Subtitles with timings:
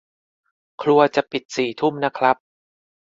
[0.81, 2.37] ครัวจะปิดสี่ทุ่มนะครับ